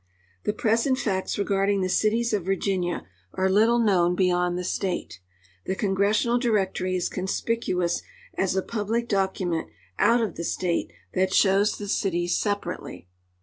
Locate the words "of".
2.33-2.43, 10.21-10.37